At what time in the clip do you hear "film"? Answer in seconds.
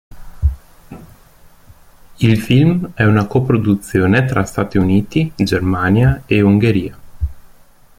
2.41-2.91